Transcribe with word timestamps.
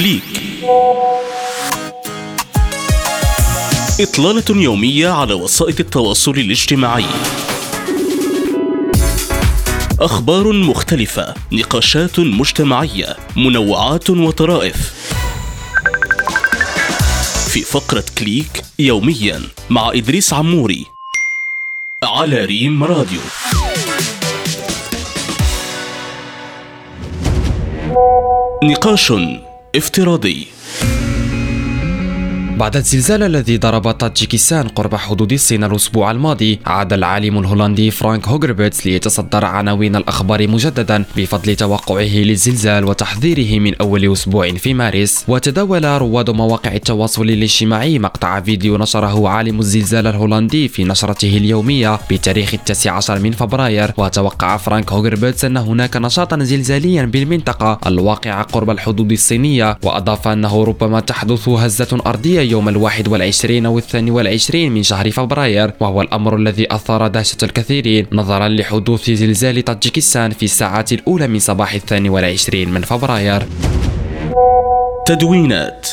Click 0.00 0.22
إطلالة 4.00 4.62
يومية 4.62 5.08
على 5.08 5.34
وسائل 5.34 5.74
التواصل 5.80 6.30
الاجتماعي. 6.30 7.04
أخبار 10.00 10.52
مختلفة 10.52 11.34
نقاشات 11.52 12.20
مجتمعية 12.20 13.16
منوعات 13.36 14.10
وطرائف. 14.10 14.94
في 17.48 17.60
فقرة 17.60 18.04
Click 18.18 18.64
يوميا 18.78 19.42
مع 19.70 19.90
إدريس 19.94 20.32
عموري 20.32 20.86
على 22.02 22.44
ريم 22.44 22.84
راديو. 22.84 23.20
نقاش 28.64 29.12
افتراضي. 29.76 30.46
بعد 32.60 32.76
الزلزال 32.76 33.22
الذي 33.22 33.56
ضرب 33.56 33.90
طاجيكستان 33.90 34.68
قرب 34.68 34.94
حدود 34.94 35.32
الصين 35.32 35.64
الأسبوع 35.64 36.10
الماضي 36.10 36.58
عاد 36.66 36.92
العالم 36.92 37.38
الهولندي 37.38 37.90
فرانك 37.90 38.28
هوغربيتس 38.28 38.86
ليتصدر 38.86 39.44
عناوين 39.44 39.96
الأخبار 39.96 40.48
مجددا 40.48 41.04
بفضل 41.16 41.56
توقعه 41.56 42.16
للزلزال 42.16 42.84
وتحذيره 42.84 43.58
من 43.58 43.74
أول 43.74 44.12
أسبوع 44.12 44.52
في 44.52 44.74
مارس. 44.74 45.24
وتداول 45.28 45.84
رواد 45.84 46.30
مواقع 46.30 46.74
التواصل 46.74 47.22
الاجتماعي 47.22 47.98
مقطع 47.98 48.40
فيديو 48.40 48.76
نشره 48.76 49.28
عالم 49.28 49.60
الزلزال 49.60 50.06
الهولندي 50.06 50.68
في 50.68 50.84
نشرته 50.84 51.36
اليومية 51.36 52.00
بتاريخ 52.10 52.54
التاسع 52.54 52.92
عشر 52.92 53.18
من 53.18 53.30
فبراير. 53.32 53.92
وتوقع 53.96 54.56
فرانك 54.56 54.92
هوغربيتس 54.92 55.44
أن 55.44 55.56
هناك 55.56 55.96
نشاطا 55.96 56.44
زلزاليا 56.44 57.04
بالمنطقة 57.04 57.78
الواقعة 57.86 58.42
قرب 58.42 58.70
الحدود 58.70 59.12
الصينية 59.12 59.78
وأضاف 59.82 60.28
أنه 60.28 60.64
ربما 60.64 61.00
تحدث 61.00 61.48
هزة 61.48 61.98
أرضية 62.06 62.49
يوم 62.50 62.68
الواحد 62.68 63.08
والعشرين 63.08 63.66
أو 63.66 63.78
الثاني 63.78 64.10
والعشرين 64.10 64.72
من 64.72 64.82
شهر 64.82 65.10
فبراير 65.10 65.72
وهو 65.80 66.02
الأمر 66.02 66.36
الذي 66.36 66.74
أثار 66.74 67.08
دهشة 67.08 67.36
الكثيرين 67.42 68.06
نظرا 68.12 68.48
لحدوث 68.48 69.10
زلزال 69.10 69.64
طاجيكستان 69.64 70.30
في 70.30 70.42
الساعات 70.42 70.92
الأولى 70.92 71.26
من 71.28 71.38
صباح 71.38 71.74
الثاني 71.74 72.08
والعشرين 72.08 72.68
من 72.68 72.82
فبراير. 72.82 73.42
تدوينات 75.06 75.88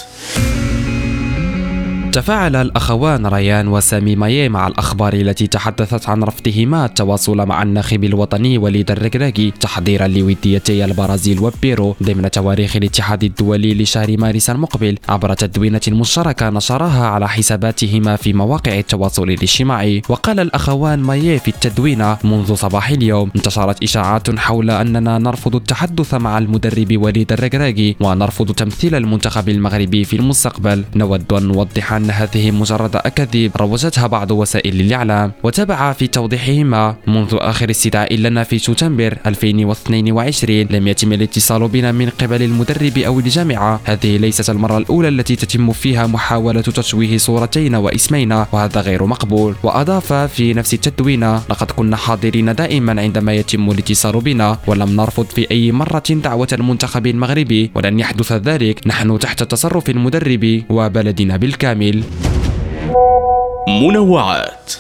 تفاعل 2.18 2.56
الأخوان 2.56 3.28
ريان 3.28 3.68
وسامي 3.68 4.16
مايي 4.16 4.50
مع 4.50 4.68
الأخبار 4.68 5.14
التي 5.14 5.48
تحدثت 5.48 6.10
عن 6.10 6.24
رفضهما 6.24 6.86
التواصل 6.86 7.38
مع 7.38 7.64
الناخب 7.64 8.04
الوطني 8.04 8.58
وليد 8.58 8.92
الركراكي 8.92 9.52
تحضيرا 9.52 10.08
لوديتي 10.08 10.86
البرازيل 10.86 11.40
وبيرو 11.40 11.96
ضمن 12.04 12.32
تواريخ 12.32 12.76
الاتحاد 12.76 13.24
الدولي 13.24 13.74
لشهر 13.74 14.18
مارس 14.18 14.50
المقبل. 14.50 14.98
عبر 15.10 15.34
تدوينة 15.34 15.82
مشتركة 15.88 16.50
نشرها 16.50 17.08
على 17.08 17.30
حساباتهما 17.30 18.16
في 18.16 18.34
مواقع 18.34 18.80
التواصل 18.80 19.24
الاجتماعي. 19.24 20.02
وقال 20.10 20.40
الأخوان 20.40 21.00
مايي 21.00 21.40
في 21.40 21.48
التدوينة 21.48 22.18
منذ 22.24 22.56
صباح 22.56 22.90
اليوم 22.90 23.32
انتشرت 23.36 23.84
إشاعات 23.84 24.40
حول 24.40 24.70
أننا 24.70 25.18
نرفض 25.18 25.56
التحدث 25.56 26.14
مع 26.14 26.38
المدرب 26.38 26.98
وليد 26.98 27.32
الركراكي 27.32 27.96
ونرفض 28.00 28.52
تمثيل 28.52 28.96
المنتخب 28.96 29.50
المغربي 29.50 30.04
في 30.04 30.16
المستقبل. 30.16 30.84
نود 30.96 31.34
أن 31.34 31.44
نوضح 31.44 31.94
أن 31.94 32.07
هذه 32.12 32.52
مجرد 32.52 32.96
أكاذيب 32.96 33.52
روجتها 33.58 34.08
بعض 34.08 34.32
وسائل 34.32 34.82
الإعلام 34.82 35.32
وتابع 35.44 35.94
في 35.94 36.08
توضيحهما. 36.08 36.96
منذ 37.08 37.30
آخر 37.34 37.70
استدعاء 37.70 38.16
لنا 38.16 38.44
في 38.44 38.60
شتنبر 38.60 39.18
2022 39.26 40.68
لم 40.70 40.88
يتم 40.88 41.14
الاتصال 41.14 41.68
بنا 41.68 41.92
من 41.92 42.10
قبل 42.10 42.42
المدرب 42.44 42.98
أو 42.98 43.20
الجامعة. 43.20 43.80
هذه 43.84 44.18
ليست 44.18 44.50
المرة 44.50 44.78
الأولى 44.78 45.08
التي 45.08 45.36
تتم 45.36 45.72
فيها 45.72 46.08
محاولة 46.08 46.62
تشويه 46.62 47.18
صورتين 47.18 47.76
واسمينا 47.76 48.48
وهذا 48.52 48.82
غير 48.82 49.06
مقبول. 49.06 49.56
وأضاف 49.64 50.14
في 50.14 50.54
نفس 50.54 50.74
التدوينة 50.74 51.42
لقد 51.50 51.72
كنا 51.72 51.96
حاضرين 51.96 52.56
دائما 52.56 53.02
عندما 53.02 53.34
يتم 53.34 53.72
الاتصال 53.72 54.22
بنا 54.22 54.58
ولم 54.68 54.96
نرفض 54.96 55.26
في 55.26 55.52
أي 55.52 55.72
مرة 55.72 56.04
دعوة 56.10 56.48
المنتخب 56.54 57.08
المغربي 57.08 57.72
ولن 57.76 58.00
يحدث 58.00 58.32
ذلك. 58.32 58.88
نحن 58.88 59.20
تحت 59.20 59.44
تصرف 59.44 59.90
المدرب 59.90 60.64
وبلدنا 60.70 61.38
بالكامل. 61.38 61.97
منوعات. 63.68 64.74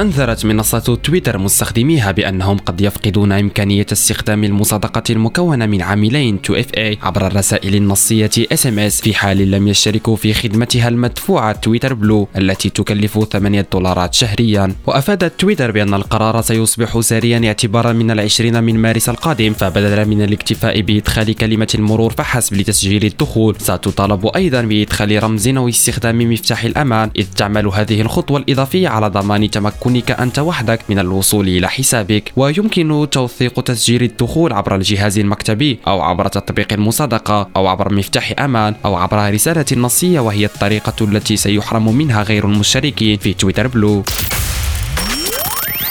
أنذرت 0.00 0.44
منصة 0.46 0.78
تويتر 0.78 1.38
مستخدميها 1.38 2.10
بأنهم 2.10 2.58
قد 2.58 2.80
يفقدون 2.80 3.32
إمكانية 3.32 3.86
استخدام 3.92 4.44
المصادقة 4.44 5.02
المكونة 5.10 5.66
من 5.66 5.82
عاملين 5.82 6.38
2FA 6.46 6.96
عبر 7.02 7.26
الرسائل 7.26 7.74
النصية 7.74 8.30
SMS 8.54 9.02
في 9.02 9.14
حال 9.14 9.50
لم 9.50 9.68
يشتركوا 9.68 10.16
في 10.16 10.34
خدمتها 10.34 10.88
المدفوعة 10.88 11.52
تويتر 11.52 11.94
بلو 11.94 12.28
التي 12.36 12.70
تكلف 12.70 13.18
8 13.18 13.66
دولارات 13.72 14.14
شهريا. 14.14 14.74
وأفادت 14.86 15.40
تويتر 15.40 15.70
بأن 15.70 15.94
القرار 15.94 16.42
سيصبح 16.42 17.00
ساريا 17.00 17.46
اعتبارا 17.46 17.92
من 17.92 18.10
العشرين 18.10 18.64
من 18.64 18.78
مارس 18.78 19.08
القادم 19.08 19.52
فبدلا 19.52 20.04
من 20.04 20.22
الاكتفاء 20.22 20.80
بإدخال 20.80 21.34
كلمة 21.34 21.68
المرور 21.74 22.12
فحسب 22.12 22.56
لتسجيل 22.56 23.04
الدخول. 23.04 23.56
ستطالب 23.58 24.26
أيضا 24.36 24.62
بإدخال 24.62 25.22
رمز 25.22 25.48
أو 25.48 25.68
استخدام 25.68 26.32
مفتاح 26.32 26.64
الأمان 26.64 27.10
إذ 27.16 27.26
تعمل 27.36 27.66
هذه 27.66 28.00
الخطوة 28.00 28.38
الإضافية 28.38 28.88
على 28.88 29.08
ضمان 29.08 29.50
تمكن 29.50 29.83
يمكنك 29.86 30.10
أنت 30.10 30.38
وحدك 30.38 30.80
من 30.88 30.98
الوصول 30.98 31.48
إلى 31.48 31.68
حسابك 31.68 32.32
ويمكن 32.36 33.06
توثيق 33.10 33.60
تسجيل 33.60 34.02
الدخول 34.02 34.52
عبر 34.52 34.74
الجهاز 34.74 35.18
المكتبي 35.18 35.78
أو 35.86 36.00
عبر 36.02 36.28
تطبيق 36.28 36.72
المصادقة 36.72 37.48
أو 37.56 37.66
عبر 37.66 37.94
مفتاح 37.94 38.32
أمان 38.38 38.74
أو 38.84 38.94
عبر 38.94 39.34
رسالة 39.34 39.64
نصية 39.76 40.20
وهي 40.20 40.44
الطريقة 40.44 41.04
التي 41.04 41.36
سيحرم 41.36 41.96
منها 41.96 42.22
غير 42.22 42.44
المشتركين 42.44 43.18
في 43.18 43.34
تويتر 43.34 43.66
بلو. 43.66 44.04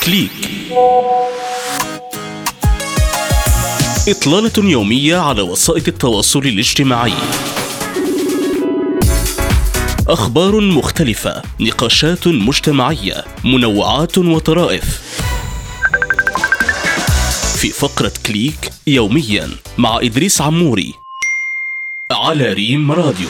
كليك. 0.05 0.31
إطلالة 4.07 4.71
يومية 4.71 5.17
على 5.17 5.41
وسائل 5.41 5.83
التواصل 5.87 6.39
الاجتماعي. 6.39 7.13
أخبار 10.07 10.59
مختلفة 10.59 11.41
نقاشات 11.59 12.27
مجتمعية 12.27 13.23
منوعات 13.43 14.17
وطرائف. 14.17 15.01
في 17.57 17.69
فقرة 17.69 18.11
كليك 18.25 18.71
يوميا 18.87 19.49
مع 19.77 19.97
إدريس 19.97 20.41
عموري 20.41 20.93
على 22.11 22.53
ريم 22.53 22.91
راديو. 22.91 23.27